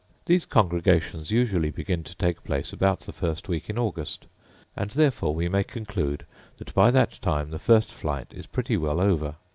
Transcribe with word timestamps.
These 0.25 0.47
congregations 0.47 1.29
usually 1.29 1.69
begin 1.69 2.03
to 2.05 2.15
take 2.15 2.43
place 2.43 2.73
about 2.73 3.01
the 3.01 3.13
first 3.13 3.47
week 3.47 3.69
in 3.69 3.77
August; 3.77 4.25
and 4.75 4.89
therefore 4.89 5.35
we 5.35 5.47
may 5.47 5.63
conclude 5.63 6.25
that 6.57 6.73
by 6.73 6.89
that 6.89 7.19
time 7.21 7.51
the 7.51 7.59
first 7.59 7.91
flight 7.91 8.33
is 8.33 8.47
pretty 8.47 8.77
well 8.77 8.99
over. 8.99 9.35